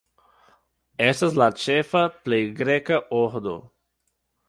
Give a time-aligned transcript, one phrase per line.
[1.09, 3.59] Estas la ĉefa plej greka ordo.